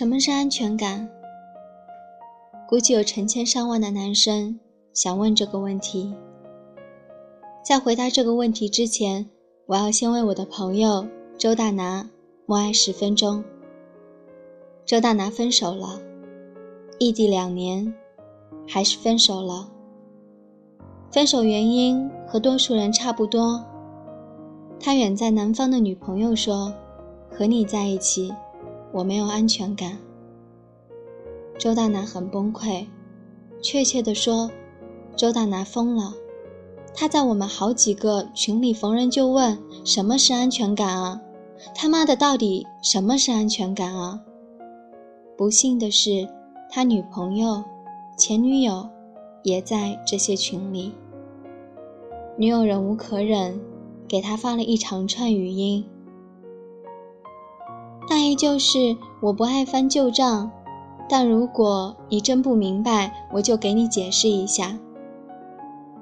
[0.00, 1.06] 什么是安全感？
[2.66, 4.58] 估计有成千上万的男生
[4.94, 6.14] 想问这个问题。
[7.62, 9.28] 在回答这个问题之前，
[9.66, 12.08] 我要先为我的朋友周大拿
[12.46, 13.44] 默哀十分钟。
[14.86, 16.00] 周大拿分手了，
[16.98, 17.92] 异地两年，
[18.66, 19.70] 还是分手了。
[21.12, 23.62] 分手原因和多数人差不多。
[24.80, 26.72] 他远在南方的女朋友说
[27.30, 28.32] ：“和你在一起。”
[28.92, 29.98] 我没有安全感。
[31.58, 32.86] 周大拿很崩溃，
[33.62, 34.50] 确切地说，
[35.16, 36.14] 周大拿疯了。
[36.94, 41.20] 他在我们好几个群里逢人就问：“什么是安全感啊？
[41.74, 44.20] 他妈的，到底什么是安全感啊？”
[45.36, 46.28] 不幸的是，
[46.68, 47.62] 他女朋友、
[48.16, 48.88] 前女友
[49.42, 50.92] 也在这些群里。
[52.36, 53.60] 女友忍无可忍，
[54.08, 55.84] 给他发了一长串语音。
[58.10, 60.50] 大意就是我不爱翻旧账，
[61.08, 64.76] 但如果你真不明白，我就给你解释一下。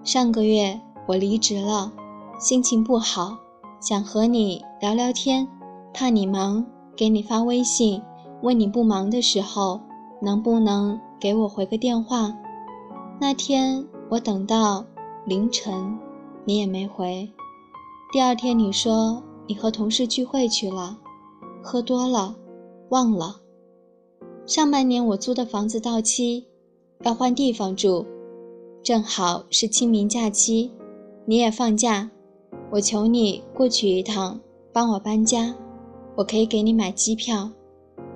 [0.02, 1.92] 上个月我离职了，
[2.40, 3.36] 心情不好，
[3.78, 5.46] 想和你聊聊天，
[5.92, 6.64] 怕你忙，
[6.96, 8.00] 给你发微信
[8.42, 9.78] 问你不忙的时候
[10.22, 12.34] 能不能给我回个电话。
[13.20, 14.82] 那天我等到
[15.26, 15.98] 凌晨，
[16.46, 17.30] 你也没回。
[18.10, 20.96] 第二天你说你和同事聚会去了。
[21.70, 22.34] 喝多了，
[22.88, 23.42] 忘了。
[24.46, 26.46] 上半年我租的房子到期，
[27.02, 28.06] 要换地方住，
[28.82, 30.72] 正好是清明假期，
[31.26, 32.10] 你也放假，
[32.70, 34.40] 我求你过去一趟，
[34.72, 35.54] 帮我搬家，
[36.16, 37.50] 我可以给你买机票。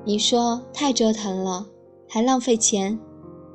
[0.06, 1.66] 你说太折腾了，
[2.08, 2.98] 还浪费钱，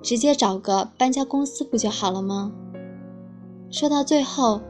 [0.04, 2.52] 直接找个搬家公司不就好了吗？
[3.72, 4.62] 说到最后，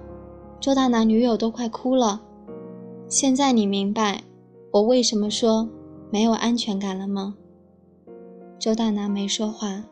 [0.61, 2.21] 周大拿女友都快哭了。
[3.09, 4.23] 现在你明白。
[4.77, 5.67] 我为什么说
[6.11, 7.33] 没有安全感了吗？
[8.59, 9.83] 周大拿没说话。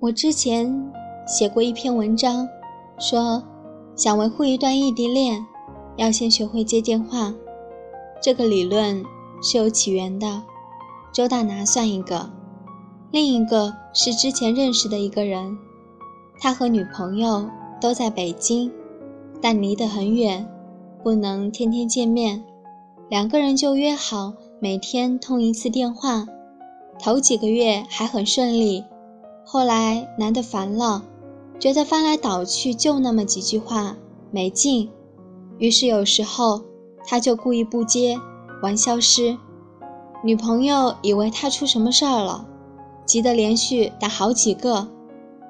[0.00, 0.90] 我之前
[1.26, 2.48] 写过一篇文章，
[2.98, 3.42] 说。
[3.94, 5.46] 想维护一段异地恋，
[5.96, 7.34] 要先学会接电话。
[8.22, 9.04] 这个理论
[9.42, 10.42] 是有起源的，
[11.12, 12.30] 周大拿算一个，
[13.10, 15.58] 另一个是之前认识的一个人，
[16.38, 17.48] 他和女朋友
[17.80, 18.72] 都在北京，
[19.40, 20.48] 但离得很远，
[21.02, 22.42] 不能天天见面，
[23.08, 26.26] 两个人就约好每天通一次电话。
[26.98, 28.84] 头几个月还很顺利，
[29.44, 31.02] 后来男的烦了。
[31.62, 33.94] 觉得翻来倒去就那么几句话
[34.32, 34.90] 没劲，
[35.58, 36.60] 于是有时候
[37.06, 38.18] 他就故意不接，
[38.64, 39.38] 玩消失。
[40.24, 42.44] 女朋友以为他出什么事儿了，
[43.06, 44.88] 急得连续打好几个。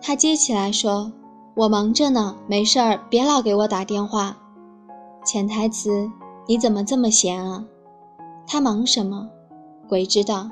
[0.02, 1.10] 他接起来说
[1.56, 4.36] ：“我忙着呢，没事儿，别老给我打电话。”
[5.24, 6.10] 潜台词：
[6.46, 7.64] 你怎么这么闲啊？
[8.46, 9.30] 他忙什么？
[9.88, 10.50] 鬼知道，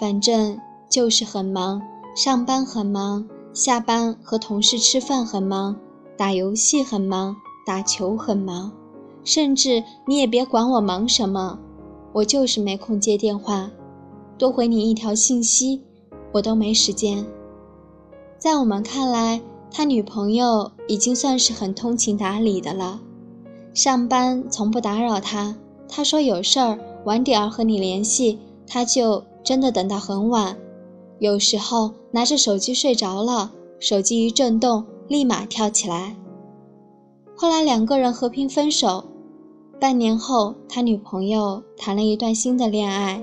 [0.00, 1.82] 反正就是很忙，
[2.16, 3.28] 上班很忙。
[3.58, 5.74] 下班和同事吃饭很忙，
[6.16, 7.34] 打游戏很忙，
[7.66, 8.70] 打球很忙，
[9.24, 11.58] 甚至你也别管我忙什么，
[12.12, 13.68] 我就是没空接电话，
[14.38, 15.82] 多回你一条信息，
[16.30, 17.26] 我都没时间。
[18.38, 19.40] 在我们看来，
[19.72, 23.00] 他女朋友已经算是很通情达理的了，
[23.74, 25.56] 上班从不打扰他，
[25.88, 30.56] 他说有事儿晚点儿和你联系，他就真的等到很晚。
[31.20, 36.14] 有时候拿着手机睡着了，手机一震动，立马跳起来。
[37.34, 39.04] 后来两个人和平分手，
[39.80, 43.20] 半年后，他女朋友谈了一段新的恋爱。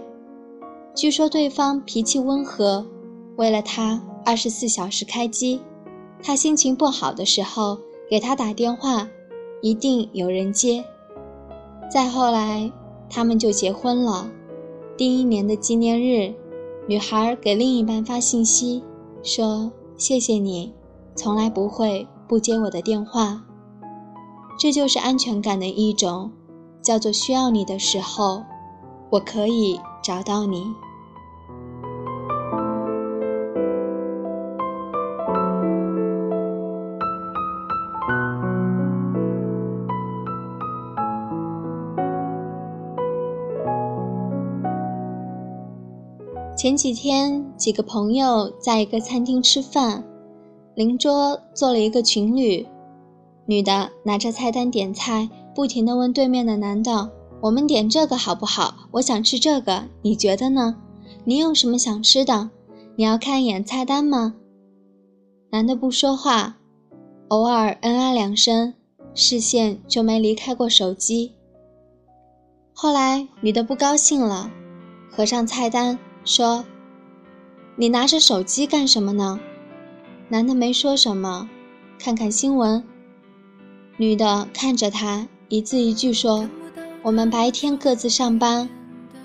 [0.94, 2.86] 据说对方脾气温和，
[3.38, 5.62] 为了他二十四小时开机。
[6.21, 7.77] 他心情不好的时候
[8.09, 9.07] 给他打电话，
[9.62, 10.83] 一定有人接。
[11.89, 12.69] 再后来，
[13.09, 14.30] 他们就结婚了。
[14.98, 16.33] 第一年的纪念日。
[16.88, 18.84] 女孩给另一半发信息，
[19.24, 20.72] 说：“谢谢你，
[21.16, 23.44] 从来不会不接我的电话。”
[24.60, 26.32] 这就是安全感的一种，
[26.84, 28.44] 叫做需要你的时候，
[29.10, 30.64] 我可以找到你。
[46.65, 50.03] 前几天，几个朋友在一个餐厅吃饭，
[50.73, 52.65] 邻桌坐了一个情侣，
[53.45, 58.73] 女的拿着菜单点菜，不停地问对面的男的：“我们点这个好不好？
[58.94, 60.75] 我想吃这个，你觉得呢？
[61.23, 62.50] 你有什么想吃的？
[62.95, 64.33] 你要看一眼菜单吗？
[65.51, 66.57] 男的不说话，
[67.27, 68.73] 偶尔嗯啊两声，
[69.13, 71.33] 视线就没离开过手机。
[72.73, 74.50] 后来女的不高兴了，
[75.12, 76.66] 合上菜单说
[77.77, 79.39] ：“你拿着手机干什么呢？”
[80.27, 81.48] 男的没说什么，
[82.00, 82.83] 看看新闻。
[83.98, 86.50] 女的看着他，一字一句说。
[87.04, 88.68] 我们白天各自上班，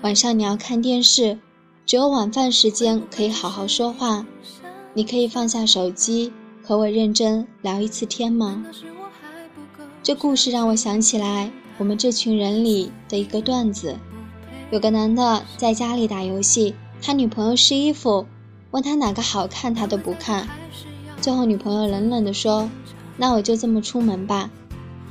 [0.01, 1.39] 晚上你要看电视，
[1.83, 4.23] 只有晚饭时间可以好好说话。
[4.93, 6.31] 你可以放下手机
[6.63, 8.63] 和我认真聊一次天吗？
[10.03, 13.97] 这故事让我想起来我们这群人里的一个段子：
[14.69, 18.27] 有个男的在家里打游戏，他女朋友试衣服，
[18.69, 20.47] 问他哪个好看，他都不看。
[21.19, 22.69] 最后女朋友冷冷地说
[23.17, 24.49] ：“那我就这么出门吧。”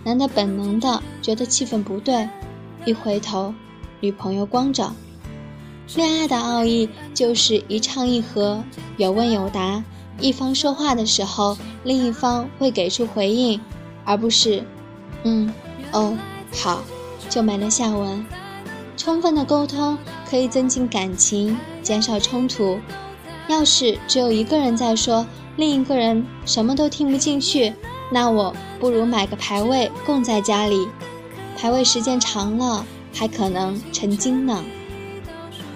[0.04, 2.28] 男的本能的觉得气氛不对。
[2.84, 3.52] 一回头，
[4.00, 4.92] 女朋友光着。
[5.96, 8.62] 恋爱的奥义就是一唱一和，
[8.96, 9.82] 有问有答。
[10.20, 13.60] 一方说话的时候，另一方会给出回应，
[14.04, 14.62] 而不是
[15.24, 15.52] “嗯，
[15.92, 16.16] 哦，
[16.54, 16.82] 好”，
[17.28, 18.24] 就没了下文。
[19.00, 19.96] 充分的沟通
[20.28, 22.78] 可以增进感情，减少冲突。
[23.48, 25.26] 要是只有一个人在说，
[25.56, 27.72] 另一个人什么都听不进去，
[28.12, 30.86] 那我不如买个牌位供在家里。
[31.56, 34.62] 排位时间长了，还可能成精呢。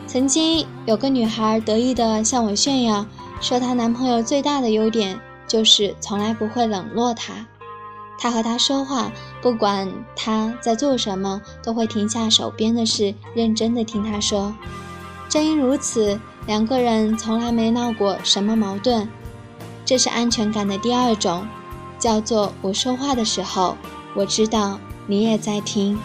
[0.07, 3.07] 曾经有个女孩得意地向我炫耀，
[3.41, 5.19] 说她男朋友最大的优点
[5.49, 7.47] 就是从来不会冷落她。
[8.25, 9.13] 他和他说话，
[9.43, 9.87] 不管
[10.17, 14.55] 他在做什么，都会停下手边的事，认真的听他说。
[15.29, 19.07] 正因如此，两个人从来没闹过什么矛盾。
[19.85, 21.47] 这是安全感的第二种，
[21.99, 23.77] 叫做我说话的时候，
[24.15, 24.79] 我知道。
[25.07, 25.99] 你也在听。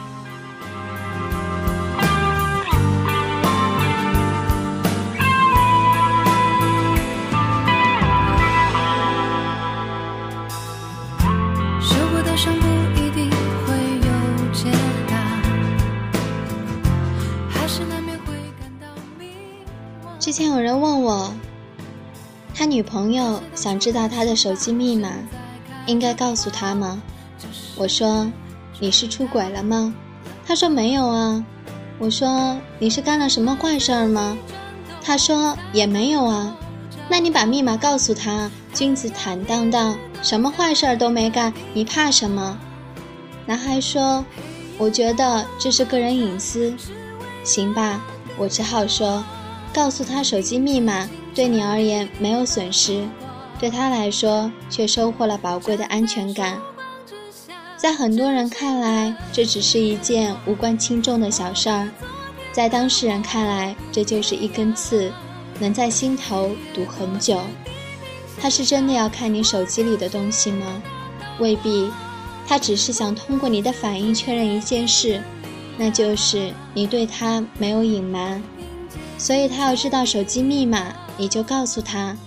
[20.40, 21.34] 前有人问我，
[22.56, 25.12] 他女朋友想知道他的手机密码，
[25.86, 27.02] 应该告诉他吗？
[27.76, 28.26] 我说。
[28.80, 29.94] 你是出轨了吗？
[30.48, 31.44] 他说没有啊。
[31.98, 34.38] 我说你是干了什么坏事儿吗？
[35.04, 36.56] 他说也没有啊。
[37.10, 38.50] 那你把密码告诉他。
[38.74, 42.58] 君子坦荡荡，什么坏事儿都没干，你怕什么？
[43.46, 44.24] 男孩说，
[44.78, 46.74] 我觉得这是个人隐私。
[47.44, 48.00] 行吧，
[48.38, 49.22] 我只好说，
[49.74, 53.08] 告诉他手机密码，对你而言没有损失，
[53.60, 56.60] 对他来说却收获了宝贵的安全感。
[57.78, 61.88] 在很多人看来，这只是一件无关轻重的小事儿；
[62.52, 65.12] 在当事人看来，这就是一根刺，
[65.60, 67.40] 能在心头堵很久。
[68.38, 70.82] 他是真的要看你手机里的东西吗？
[71.40, 71.90] 未必，
[72.46, 75.22] 他只是想通过你的反应确认一件事，
[75.78, 78.44] 那就是你对他没有隐瞒。
[79.20, 82.18] 所以他要知道手机密码，你就告诉他。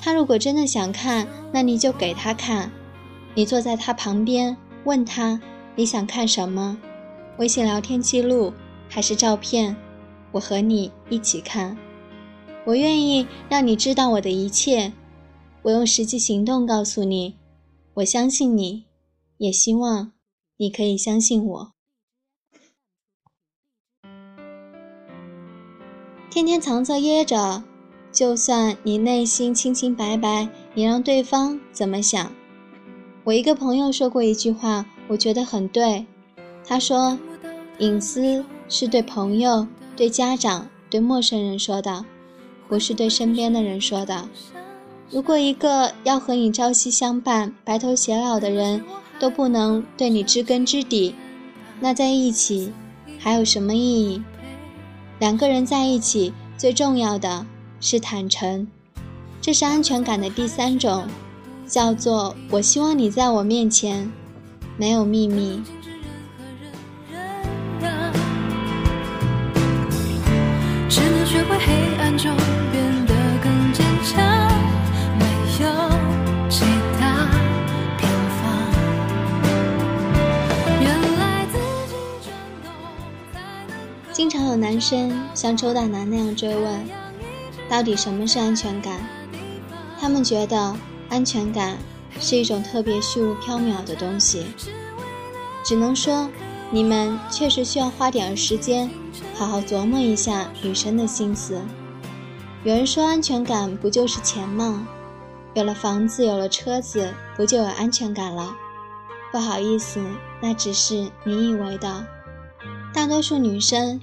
[0.00, 2.70] 他如果真的想看，那你就给他看。
[3.34, 4.56] 你坐在他旁边。
[4.84, 5.40] 问他
[5.74, 6.78] 你想看什么？
[7.38, 8.52] 微信聊天记录
[8.88, 9.76] 还是照片？
[10.30, 11.76] 我和你一起看。
[12.64, 14.92] 我愿意让你知道我的一切。
[15.62, 17.34] 我用实际行动告诉你，
[17.94, 18.84] 我相信你，
[19.38, 20.12] 也希望
[20.58, 21.75] 你可以相信我。
[26.36, 27.62] 天天藏着掖着，
[28.12, 32.30] 就算你内心清清白白，你让对方怎么想？
[33.24, 36.04] 我一个朋友说过一句话，我觉得很对。
[36.62, 37.18] 他说
[37.80, 39.66] ：“隐私是对朋友、
[39.96, 42.04] 对家长、对陌生人说的，
[42.68, 44.28] 不是对身边的人说的。
[45.10, 48.84] 如果一个要和你朝夕相伴、白头偕老的人
[49.18, 51.14] 都不能对你知根知底，
[51.80, 52.74] 那在一起
[53.18, 54.22] 还有什么意义？
[55.18, 57.46] 两个人在一起最重要的
[57.80, 58.66] 是坦诚，
[59.40, 61.06] 这是安全感的第三种。”
[61.66, 64.08] 叫做我希望你在我面前
[64.76, 65.60] 没有秘密。
[70.88, 72.30] 只能学会黑暗中
[84.28, 86.84] 经常有男生像周大男那样追问，
[87.68, 88.98] 到底什么是安全感？
[90.00, 90.76] 他们觉得。
[91.08, 91.78] 安全感
[92.18, 94.44] 是一种特别虚无缥缈的东西，
[95.62, 96.28] 只能说
[96.72, 98.90] 你们确实需要花点时间，
[99.36, 101.60] 好好琢磨一下女生的心思。
[102.64, 104.88] 有人说安全感不就是钱吗？
[105.54, 108.56] 有了房子，有了车子，不就有安全感了？
[109.30, 110.04] 不好意思，
[110.42, 112.04] 那只是你以为的。
[112.92, 114.00] 大多数女生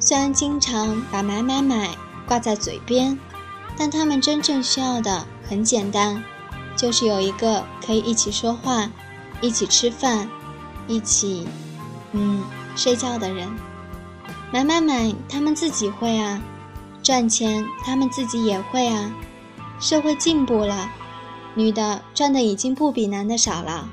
[0.00, 1.90] 虽然经常把买买买
[2.26, 3.18] 挂在嘴边，
[3.76, 6.22] 但他们真正需要的很简单，
[6.76, 8.88] 就是有一个可以一起说话、
[9.40, 10.28] 一起吃饭、
[10.86, 11.46] 一起……
[12.12, 12.42] 嗯，
[12.76, 13.48] 睡觉的人。
[14.52, 16.40] 买买买，他们自己会啊；
[17.02, 19.12] 赚钱，他们自己也会啊。
[19.80, 20.90] 社会进步了，
[21.54, 23.88] 女的赚的已经不比男的少了。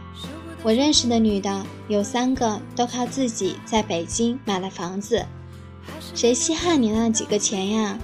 [0.64, 5.26] 我认识的女的有三个都靠自己在北京买了房子，
[6.14, 7.98] 谁稀罕你那几个钱呀？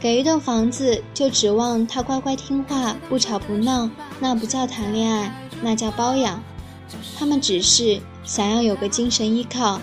[0.00, 6.42] 给一栋房子就指望他乖乖听话不吵不闹，那不叫谈恋爱，那叫包养。
[7.16, 9.80] 他们只是想要有个精神依靠，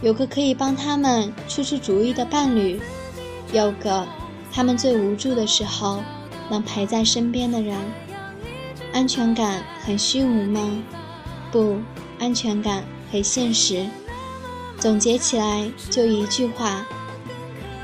[0.00, 2.80] 有个可以帮他们出出主意的伴侣，
[3.52, 4.06] 有个
[4.50, 6.02] 他们最无助的时候
[6.48, 7.76] 能陪在身边的人。
[8.92, 10.82] 安全感很虚无吗？
[11.50, 11.76] 不，
[12.18, 13.86] 安全感很现实。
[14.82, 16.84] 总结起来就一句话：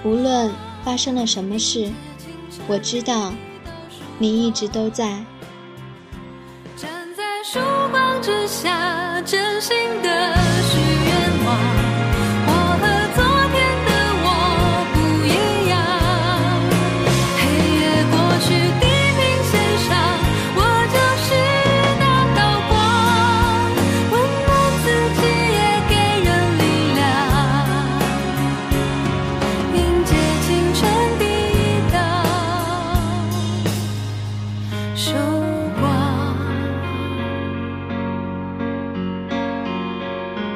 [0.02, 0.50] 无论
[0.84, 1.92] 发生了什么事，
[2.66, 3.32] 我知道
[4.18, 5.24] 你一直都在。
[6.76, 7.60] 站在曙
[7.92, 10.47] 光之下，真心的。